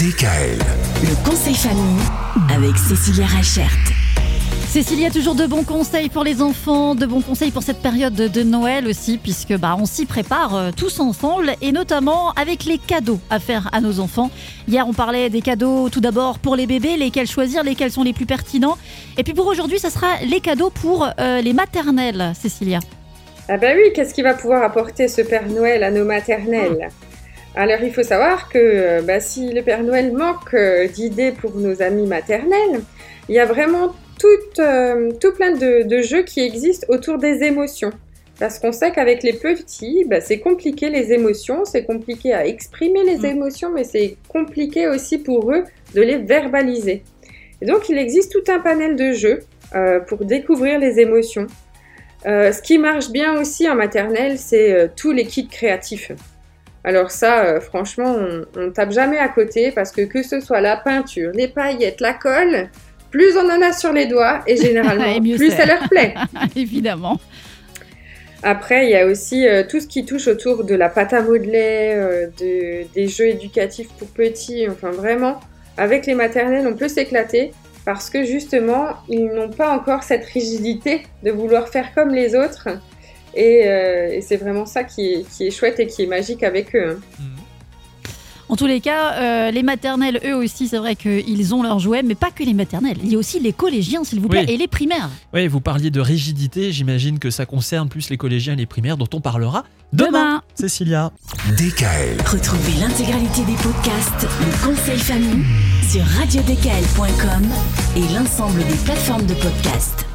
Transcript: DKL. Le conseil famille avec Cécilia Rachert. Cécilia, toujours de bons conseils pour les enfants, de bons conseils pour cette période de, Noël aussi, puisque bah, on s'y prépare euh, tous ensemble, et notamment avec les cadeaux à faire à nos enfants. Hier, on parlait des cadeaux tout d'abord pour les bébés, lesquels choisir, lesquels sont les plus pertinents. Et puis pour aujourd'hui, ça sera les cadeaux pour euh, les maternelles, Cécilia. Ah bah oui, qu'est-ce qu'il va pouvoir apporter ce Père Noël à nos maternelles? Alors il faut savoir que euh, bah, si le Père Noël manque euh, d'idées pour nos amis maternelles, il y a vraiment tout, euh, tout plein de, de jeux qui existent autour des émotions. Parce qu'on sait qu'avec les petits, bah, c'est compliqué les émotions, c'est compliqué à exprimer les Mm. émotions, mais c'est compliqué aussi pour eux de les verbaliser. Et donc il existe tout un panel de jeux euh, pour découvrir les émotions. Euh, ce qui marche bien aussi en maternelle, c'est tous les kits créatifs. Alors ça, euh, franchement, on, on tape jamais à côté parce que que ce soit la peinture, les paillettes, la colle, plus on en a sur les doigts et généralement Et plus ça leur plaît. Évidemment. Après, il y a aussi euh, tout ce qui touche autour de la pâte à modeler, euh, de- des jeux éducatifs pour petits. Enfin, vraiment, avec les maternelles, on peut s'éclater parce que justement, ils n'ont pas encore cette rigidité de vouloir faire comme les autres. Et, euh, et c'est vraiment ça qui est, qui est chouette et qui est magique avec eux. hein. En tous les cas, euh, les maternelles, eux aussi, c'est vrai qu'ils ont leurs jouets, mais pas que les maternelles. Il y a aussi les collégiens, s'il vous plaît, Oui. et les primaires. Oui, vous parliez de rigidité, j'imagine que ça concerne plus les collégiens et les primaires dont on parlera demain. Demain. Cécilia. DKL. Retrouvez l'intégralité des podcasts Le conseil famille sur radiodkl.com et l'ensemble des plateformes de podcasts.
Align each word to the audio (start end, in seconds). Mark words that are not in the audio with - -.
DKL. 0.00 0.56
Le 1.02 1.28
conseil 1.28 1.54
famille 1.54 2.00
avec 2.50 2.74
Cécilia 2.78 3.26
Rachert. 3.26 3.76
Cécilia, 4.66 5.10
toujours 5.10 5.34
de 5.34 5.44
bons 5.44 5.62
conseils 5.62 6.08
pour 6.08 6.24
les 6.24 6.40
enfants, 6.40 6.94
de 6.94 7.04
bons 7.04 7.20
conseils 7.20 7.50
pour 7.50 7.62
cette 7.62 7.82
période 7.82 8.14
de, 8.14 8.42
Noël 8.42 8.86
aussi, 8.86 9.18
puisque 9.22 9.54
bah, 9.58 9.76
on 9.78 9.84
s'y 9.84 10.06
prépare 10.06 10.56
euh, 10.56 10.70
tous 10.74 11.00
ensemble, 11.00 11.52
et 11.60 11.70
notamment 11.70 12.30
avec 12.30 12.64
les 12.64 12.78
cadeaux 12.78 13.20
à 13.28 13.38
faire 13.40 13.68
à 13.72 13.82
nos 13.82 14.00
enfants. 14.00 14.30
Hier, 14.68 14.88
on 14.88 14.94
parlait 14.94 15.28
des 15.28 15.42
cadeaux 15.42 15.90
tout 15.90 16.00
d'abord 16.00 16.38
pour 16.38 16.56
les 16.56 16.66
bébés, 16.66 16.96
lesquels 16.96 17.28
choisir, 17.28 17.62
lesquels 17.62 17.90
sont 17.90 18.02
les 18.02 18.14
plus 18.14 18.24
pertinents. 18.24 18.78
Et 19.18 19.22
puis 19.22 19.34
pour 19.34 19.48
aujourd'hui, 19.48 19.78
ça 19.78 19.90
sera 19.90 20.16
les 20.24 20.40
cadeaux 20.40 20.70
pour 20.70 21.10
euh, 21.20 21.42
les 21.42 21.52
maternelles, 21.52 22.32
Cécilia. 22.40 22.78
Ah 23.50 23.58
bah 23.58 23.72
oui, 23.76 23.92
qu'est-ce 23.94 24.14
qu'il 24.14 24.24
va 24.24 24.32
pouvoir 24.32 24.62
apporter 24.62 25.08
ce 25.08 25.20
Père 25.20 25.46
Noël 25.46 25.84
à 25.84 25.90
nos 25.90 26.06
maternelles? 26.06 26.88
Alors 27.56 27.78
il 27.82 27.92
faut 27.92 28.04
savoir 28.04 28.48
que 28.48 28.58
euh, 28.58 29.02
bah, 29.02 29.18
si 29.20 29.52
le 29.52 29.62
Père 29.62 29.82
Noël 29.82 30.12
manque 30.12 30.54
euh, 30.54 30.86
d'idées 30.86 31.32
pour 31.32 31.56
nos 31.56 31.82
amis 31.82 32.06
maternelles, 32.06 32.80
il 33.28 33.34
y 33.34 33.40
a 33.40 33.46
vraiment 33.46 33.92
tout, 34.20 34.60
euh, 34.60 35.10
tout 35.20 35.32
plein 35.32 35.52
de, 35.52 35.82
de 35.82 36.02
jeux 36.02 36.22
qui 36.22 36.40
existent 36.40 36.86
autour 36.88 37.18
des 37.18 37.42
émotions. 37.42 37.90
Parce 38.38 38.58
qu'on 38.58 38.72
sait 38.72 38.90
qu'avec 38.92 39.22
les 39.22 39.34
petits, 39.34 40.04
bah, 40.08 40.20
c'est 40.20 40.38
compliqué 40.38 40.88
les 40.88 41.12
émotions, 41.12 41.64
c'est 41.64 41.84
compliqué 41.84 42.32
à 42.32 42.46
exprimer 42.46 43.02
les 43.04 43.18
Mm. 43.18 43.36
émotions, 43.36 43.70
mais 43.70 43.84
c'est 43.84 44.16
compliqué 44.28 44.88
aussi 44.88 45.18
pour 45.18 45.52
eux 45.52 45.64
de 45.94 46.00
les 46.00 46.16
verbaliser. 46.18 47.02
Et 47.60 47.66
donc 47.66 47.88
il 47.88 47.98
existe 47.98 48.32
tout 48.32 48.50
un 48.50 48.60
panel 48.60 48.96
de 48.96 49.12
jeux 49.12 49.40
euh, 49.74 50.00
pour 50.00 50.24
découvrir 50.24 50.78
les 50.78 51.00
émotions. 51.00 51.48
Euh, 52.26 52.52
ce 52.52 52.62
qui 52.62 52.78
marche 52.78 53.10
bien 53.10 53.38
aussi 53.38 53.68
en 53.68 53.74
maternelle, 53.74 54.38
c'est 54.38 54.90
tous 54.96 55.12
les 55.12 55.24
kits 55.26 55.48
créatifs. 55.48 56.12
Alors 56.84 57.10
ça, 57.10 57.44
euh, 57.44 57.60
franchement, 57.60 58.16
on, 58.18 58.44
on 58.56 58.70
tape 58.70 58.92
jamais 58.92 59.18
à 59.18 59.28
côté 59.28 59.70
parce 59.70 59.92
que 59.92 60.02
que 60.02 60.22
ce 60.22 60.40
soit 60.40 60.60
la 60.60 60.76
peinture, 60.76 61.30
les 61.34 61.48
paillettes, 61.48 62.00
la 62.00 62.14
colle, 62.14 62.68
plus 63.10 63.36
on 63.36 63.50
en 63.50 63.60
a 63.62 63.72
sur 63.72 63.92
les 63.92 64.06
doigts 64.06 64.40
et 64.46 64.56
généralement 64.62 65.04
Et 65.14 65.20
plus 65.36 65.50
ça 65.50 65.66
leur 65.66 65.88
plaît. 65.88 66.14
Évidemment. 66.56 67.20
Après, 68.42 68.86
il 68.86 68.90
y 68.90 68.96
a 68.96 69.04
aussi 69.06 69.46
euh, 69.46 69.62
tout 69.68 69.80
ce 69.80 69.86
qui 69.86 70.06
touche 70.06 70.26
autour 70.26 70.64
de 70.64 70.74
la 70.74 70.88
pâte 70.88 71.12
à 71.12 71.20
modeler, 71.20 71.92
euh, 71.94 72.26
de- 72.40 72.86
des 72.94 73.06
jeux 73.06 73.26
éducatifs 73.26 73.88
pour 73.98 74.08
petits. 74.08 74.66
Enfin, 74.70 74.90
vraiment, 74.90 75.40
avec 75.76 76.06
les 76.06 76.14
maternelles, 76.14 76.66
on 76.66 76.72
peut 76.74 76.88
s'éclater 76.88 77.52
parce 77.84 78.08
que 78.08 78.24
justement, 78.24 78.94
ils 79.10 79.26
n'ont 79.26 79.50
pas 79.50 79.68
encore 79.70 80.04
cette 80.04 80.24
rigidité 80.24 81.02
de 81.22 81.30
vouloir 81.30 81.68
faire 81.68 81.92
comme 81.94 82.10
les 82.14 82.34
autres. 82.34 82.68
Et, 83.34 83.62
euh, 83.66 84.12
et 84.12 84.20
c'est 84.20 84.36
vraiment 84.36 84.66
ça 84.66 84.84
qui 84.84 85.06
est, 85.12 85.26
qui 85.36 85.46
est 85.46 85.50
chouette 85.50 85.78
et 85.80 85.86
qui 85.86 86.02
est 86.02 86.06
magique 86.06 86.42
avec 86.42 86.74
eux. 86.74 86.98
hein. 86.98 87.24
En 88.48 88.56
tous 88.56 88.66
les 88.66 88.80
cas, 88.80 89.12
euh, 89.12 89.50
les 89.52 89.62
maternelles, 89.62 90.18
eux 90.26 90.34
aussi, 90.34 90.66
c'est 90.66 90.78
vrai 90.78 90.96
qu'ils 90.96 91.54
ont 91.54 91.62
leurs 91.62 91.78
jouets, 91.78 92.02
mais 92.02 92.16
pas 92.16 92.32
que 92.32 92.42
les 92.42 92.52
maternelles. 92.52 92.96
Il 93.04 93.12
y 93.12 93.14
a 93.14 93.18
aussi 93.18 93.38
les 93.38 93.52
collégiens, 93.52 94.02
s'il 94.02 94.18
vous 94.18 94.26
plaît, 94.26 94.44
Oui. 94.48 94.52
et 94.54 94.56
les 94.56 94.66
primaires. 94.66 95.08
Oui, 95.32 95.46
vous 95.46 95.60
parliez 95.60 95.92
de 95.92 96.00
rigidité, 96.00 96.72
j'imagine 96.72 97.20
que 97.20 97.30
ça 97.30 97.46
concerne 97.46 97.88
plus 97.88 98.10
les 98.10 98.16
collégiens 98.16 98.54
et 98.54 98.56
les 98.56 98.66
primaires 98.66 98.96
dont 98.96 99.06
on 99.14 99.20
parlera 99.20 99.64
demain. 99.92 100.08
Demain. 100.08 100.42
Cécilia. 100.56 101.12
DKL. 101.56 102.16
Retrouvez 102.26 102.72
l'intégralité 102.80 103.42
des 103.44 103.54
podcasts 103.62 104.26
Le 104.40 104.66
conseil 104.66 104.98
famille 104.98 105.44
sur 105.88 106.02
radiodkl.com 106.18 107.46
et 107.96 108.14
l'ensemble 108.18 108.58
des 108.66 108.74
plateformes 108.84 109.26
de 109.26 109.34
podcasts. 109.34 110.06